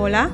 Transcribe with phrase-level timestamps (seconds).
[0.00, 0.30] Hola,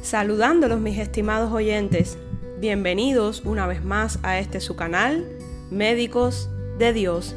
[0.00, 2.18] saludándolos mis estimados oyentes.
[2.60, 5.28] Bienvenidos una vez más a este su canal,
[5.72, 6.48] Médicos
[6.78, 7.34] de Dios.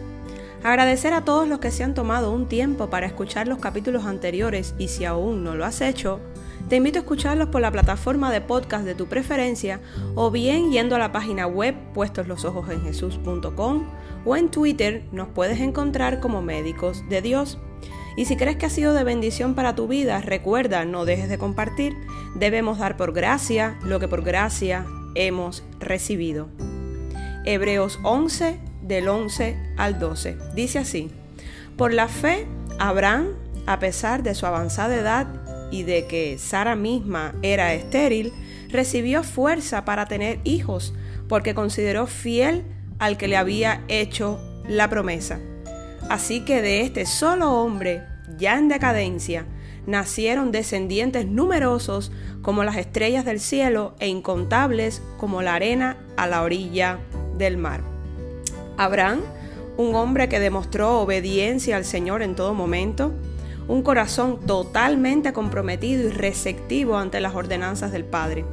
[0.64, 4.76] Agradecer a todos los que se han tomado un tiempo para escuchar los capítulos anteriores
[4.78, 6.20] y si aún no lo has hecho,
[6.70, 9.82] te invito a escucharlos por la plataforma de podcast de tu preferencia
[10.14, 13.86] o bien yendo a la página web puestoslosojosenjesús.com
[14.24, 17.58] o en Twitter nos puedes encontrar como Médicos de Dios.
[18.18, 21.38] Y si crees que ha sido de bendición para tu vida, recuerda, no dejes de
[21.38, 21.96] compartir.
[22.36, 26.48] Debemos dar por gracia lo que por gracia hemos recibido.
[27.44, 30.38] Hebreos 11, del 11 al 12.
[30.56, 31.12] Dice así,
[31.78, 32.48] por la fe,
[32.80, 33.34] Abraham,
[33.66, 35.28] a pesar de su avanzada edad
[35.72, 38.32] y de que Sara misma era estéril,
[38.70, 40.94] recibió fuerza para tener hijos,
[41.28, 42.64] porque consideró fiel
[43.00, 45.40] al que le había hecho la promesa.
[46.10, 48.04] Así que de este solo hombre,
[48.38, 49.46] ya en decadencia,
[49.88, 56.44] nacieron descendientes numerosos como las estrellas del cielo e incontables como la arena a la
[56.44, 57.00] orilla
[57.38, 57.82] del mar.
[58.78, 59.22] Abraham,
[59.78, 63.12] un hombre que demostró obediencia al Señor en todo momento,
[63.68, 68.46] un corazón totalmente comprometido y receptivo ante las ordenanzas del Padre.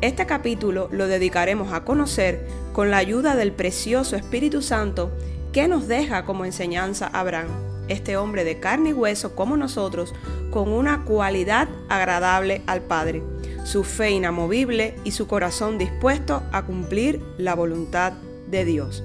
[0.00, 5.12] Este capítulo lo dedicaremos a conocer con la ayuda del precioso Espíritu Santo
[5.52, 7.48] ¿Qué nos deja como enseñanza Abraham?
[7.88, 10.14] Este hombre de carne y hueso como nosotros,
[10.50, 13.22] con una cualidad agradable al Padre,
[13.64, 18.12] su fe inamovible y su corazón dispuesto a cumplir la voluntad
[18.50, 19.02] de Dios.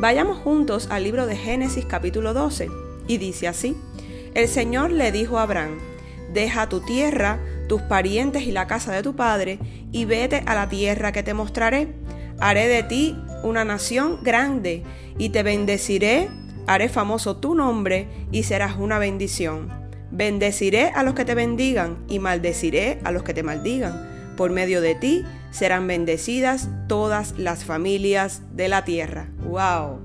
[0.00, 2.68] Vayamos juntos al libro de Génesis capítulo 12
[3.06, 3.76] y dice así,
[4.34, 5.78] el Señor le dijo a Abraham,
[6.32, 9.60] deja tu tierra, tus parientes y la casa de tu padre,
[9.92, 11.94] y vete a la tierra que te mostraré.
[12.40, 14.82] Haré de ti una nación grande
[15.18, 16.28] y te bendeciré,
[16.66, 19.68] haré famoso tu nombre y serás una bendición.
[20.10, 24.34] Bendeciré a los que te bendigan y maldeciré a los que te maldigan.
[24.36, 29.28] Por medio de ti serán bendecidas todas las familias de la tierra.
[29.44, 30.00] ¡Wow!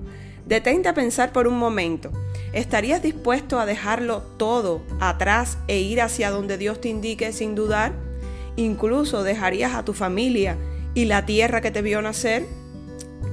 [0.45, 2.11] Detente a pensar por un momento.
[2.51, 7.93] ¿Estarías dispuesto a dejarlo todo atrás e ir hacia donde Dios te indique sin dudar?
[8.55, 10.57] Incluso dejarías a tu familia
[10.93, 12.45] y la tierra que te vio nacer.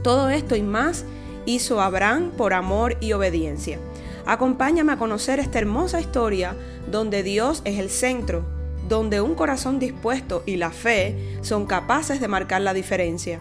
[0.03, 1.05] Todo esto y más
[1.47, 3.79] hizo Abraham por amor y obediencia.
[4.27, 6.55] Acompáñame a conocer esta hermosa historia
[6.91, 8.45] donde Dios es el centro,
[8.89, 13.41] donde un corazón dispuesto y la fe son capaces de marcar la diferencia.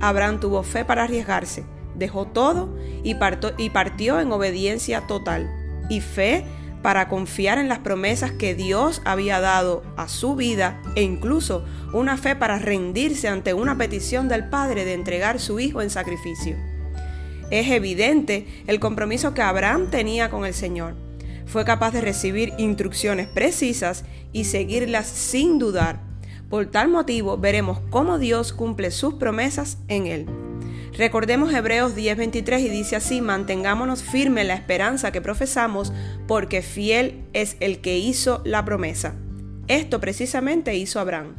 [0.00, 5.50] Abraham tuvo fe para arriesgarse, dejó todo y, partió en obediencia total,
[5.88, 6.44] y fe
[6.82, 12.16] para confiar en las promesas que Dios había dado a su vida e incluso una
[12.16, 16.56] fe para rendirse ante una petición del Padre de entregar su Hijo en sacrificio.
[17.50, 20.94] Es evidente el compromiso que Abraham tenía con el Señor.
[21.46, 26.00] Fue capaz de recibir instrucciones precisas y seguirlas sin dudar.
[26.48, 30.49] Por tal motivo veremos cómo Dios cumple sus promesas en él.
[30.96, 35.92] Recordemos Hebreos 10:23 y dice así, mantengámonos firme en la esperanza que profesamos,
[36.26, 39.14] porque fiel es el que hizo la promesa.
[39.68, 41.34] Esto precisamente hizo Abraham.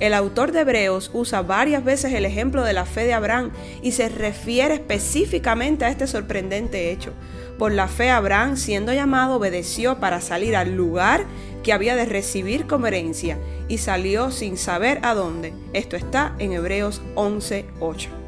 [0.00, 3.50] El autor de Hebreos usa varias veces el ejemplo de la fe de Abraham
[3.82, 7.12] y se refiere específicamente a este sorprendente hecho.
[7.58, 11.24] Por la fe Abraham, siendo llamado, obedeció para salir al lugar
[11.64, 15.52] que había de recibir como herencia y salió sin saber a dónde.
[15.72, 18.27] Esto está en Hebreos 11:8.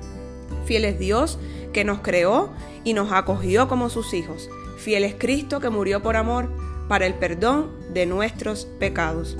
[0.71, 1.37] Fiel es Dios
[1.73, 2.53] que nos creó
[2.85, 4.49] y nos acogió como sus hijos.
[4.79, 6.49] Fiel es Cristo que murió por amor
[6.87, 9.37] para el perdón de nuestros pecados.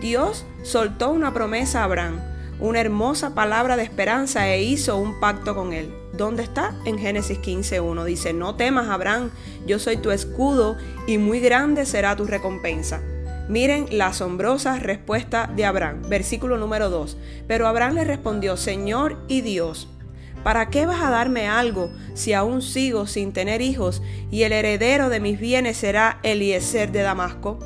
[0.00, 2.22] Dios soltó una promesa a Abraham,
[2.58, 5.92] una hermosa palabra de esperanza e hizo un pacto con él.
[6.14, 6.74] ¿Dónde está?
[6.86, 9.30] En Génesis 15.1 dice, no temas Abraham,
[9.66, 13.02] yo soy tu escudo y muy grande será tu recompensa.
[13.48, 17.18] Miren la asombrosa respuesta de Abraham, versículo número 2.
[17.46, 19.88] Pero Abraham le respondió, Señor y Dios,
[20.42, 25.08] ¿para qué vas a darme algo si aún sigo sin tener hijos y el heredero
[25.08, 27.58] de mis bienes será Eliezer de Damasco?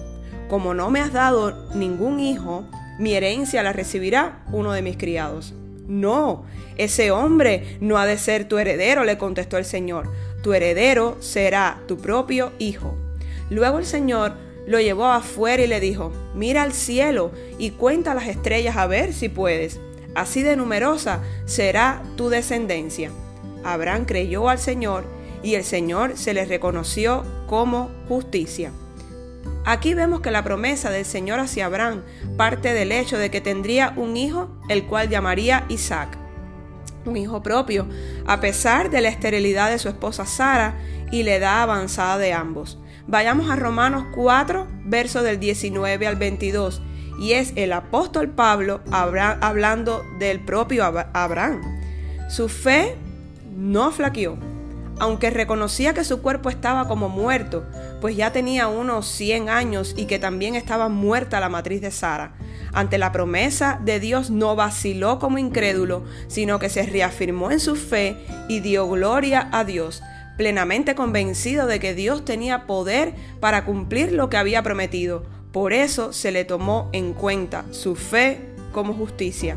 [0.48, 2.64] como no me has dado ningún hijo,
[2.98, 5.54] mi herencia la recibirá uno de mis criados.
[5.86, 6.44] No,
[6.76, 10.08] ese hombre no ha de ser tu heredero, le contestó el Señor.
[10.42, 12.96] Tu heredero será tu propio hijo.
[13.50, 14.34] Luego el Señor
[14.66, 19.12] lo llevó afuera y le dijo, mira al cielo y cuenta las estrellas a ver
[19.12, 19.80] si puedes.
[20.16, 23.10] Así de numerosa será tu descendencia.
[23.64, 25.04] Abraham creyó al Señor
[25.42, 28.72] y el Señor se le reconoció como justicia.
[29.66, 32.02] Aquí vemos que la promesa del Señor hacia Abraham
[32.38, 36.16] parte del hecho de que tendría un hijo, el cual llamaría Isaac,
[37.04, 37.86] un hijo propio,
[38.26, 40.78] a pesar de la esterilidad de su esposa Sara
[41.12, 42.78] y la edad avanzada de ambos.
[43.06, 46.80] Vayamos a Romanos 4, verso del 19 al 22,
[47.18, 51.60] y es el apóstol Pablo hablando del propio Abraham.
[52.28, 52.96] Su fe
[53.56, 54.36] no flaqueó,
[54.98, 57.64] aunque reconocía que su cuerpo estaba como muerto,
[58.00, 62.32] pues ya tenía unos 100 años y que también estaba muerta la matriz de Sara.
[62.72, 67.76] Ante la promesa de Dios no vaciló como incrédulo, sino que se reafirmó en su
[67.76, 68.16] fe
[68.48, 70.02] y dio gloria a Dios,
[70.36, 75.35] plenamente convencido de que Dios tenía poder para cumplir lo que había prometido.
[75.56, 78.40] Por eso se le tomó en cuenta su fe
[78.72, 79.56] como justicia.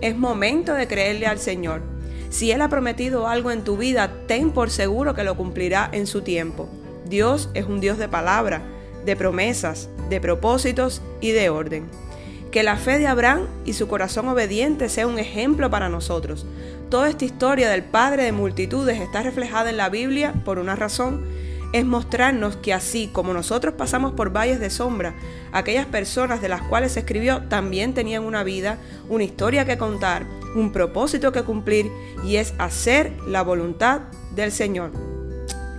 [0.00, 1.82] Es momento de creerle al Señor.
[2.30, 6.06] Si Él ha prometido algo en tu vida, ten por seguro que lo cumplirá en
[6.06, 6.70] su tiempo.
[7.04, 8.62] Dios es un Dios de palabra,
[9.04, 11.84] de promesas, de propósitos y de orden.
[12.50, 16.46] Que la fe de Abraham y su corazón obediente sea un ejemplo para nosotros.
[16.88, 21.26] Toda esta historia del Padre de multitudes está reflejada en la Biblia por una razón.
[21.74, 25.12] Es mostrarnos que así como nosotros pasamos por valles de sombra,
[25.50, 28.78] aquellas personas de las cuales se escribió también tenían una vida,
[29.08, 30.24] una historia que contar,
[30.54, 31.90] un propósito que cumplir
[32.24, 34.02] y es hacer la voluntad
[34.36, 34.92] del Señor.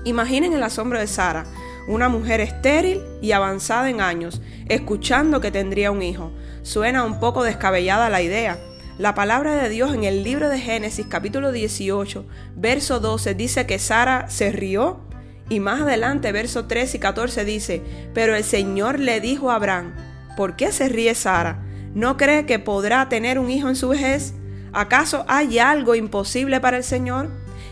[0.03, 1.45] Imaginen el asombro de Sara,
[1.87, 6.33] una mujer estéril y avanzada en años, escuchando que tendría un hijo.
[6.63, 8.59] Suena un poco descabellada la idea.
[8.97, 12.25] La palabra de Dios en el libro de Génesis capítulo 18,
[12.57, 15.04] verso 12 dice que Sara se rió
[15.49, 17.81] y más adelante verso 13 y 14 dice,
[18.13, 19.93] pero el Señor le dijo a Abraham,
[20.35, 21.59] ¿por qué se ríe Sara?
[21.93, 24.33] ¿No cree que podrá tener un hijo en su vejez?
[24.73, 27.29] ¿Acaso hay algo imposible para el Señor?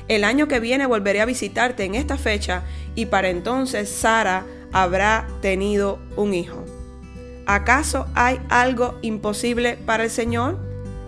[0.08, 2.64] El año que viene volveré a visitarte en esta fecha
[2.96, 6.64] y para entonces Sara habrá tenido un hijo.
[7.46, 10.58] ¿Acaso hay algo imposible para el Señor?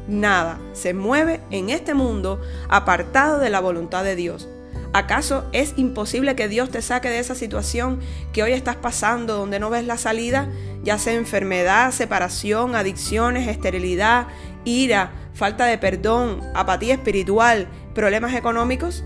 [0.08, 4.50] Nada se mueve en este mundo apartado de la voluntad de Dios.
[4.96, 8.00] ¿Acaso es imposible que Dios te saque de esa situación
[8.32, 10.48] que hoy estás pasando donde no ves la salida?
[10.86, 14.28] Ya sea enfermedad, separación, adicciones, esterilidad,
[14.64, 19.04] ira, falta de perdón, apatía espiritual, problemas económicos.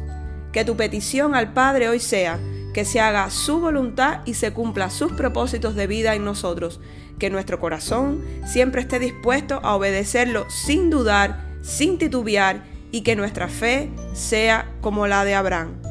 [0.53, 2.39] Que tu petición al Padre hoy sea
[2.71, 6.79] que se haga su voluntad y se cumpla sus propósitos de vida en nosotros,
[7.17, 13.47] que nuestro corazón siempre esté dispuesto a obedecerlo sin dudar, sin titubear y que nuestra
[13.47, 15.81] fe sea como la de Abraham.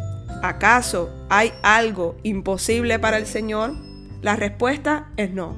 [0.43, 3.75] ¿Acaso hay algo imposible para el Señor?
[4.23, 5.57] La respuesta es no.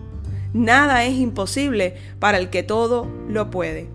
[0.52, 3.88] Nada es imposible para el que todo lo puede.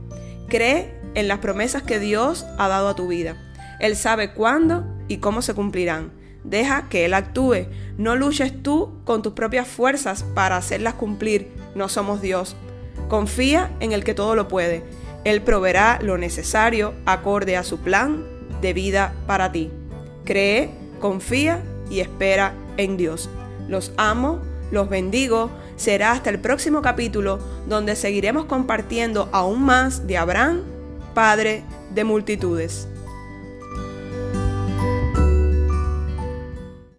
[0.48, 3.36] Cree en las promesas que Dios ha dado a tu vida.
[3.80, 6.12] Él sabe cuándo y cómo se cumplirán.
[6.44, 7.68] Deja que Él actúe.
[7.98, 11.52] No luches tú con tus propias fuerzas para hacerlas cumplir.
[11.74, 12.56] No somos Dios.
[13.10, 14.84] Confía en el que todo lo puede.
[15.26, 18.24] Él proveerá lo necesario acorde a su plan
[18.62, 19.72] de vida para ti.
[20.24, 20.70] Cree,
[21.02, 23.30] confía y espera en Dios.
[23.68, 24.40] Los amo,
[24.72, 25.50] los bendigo.
[25.76, 30.62] Será hasta el próximo capítulo donde seguiremos compartiendo aún más de Abraham,
[31.14, 31.64] Padre
[31.94, 32.88] de multitudes.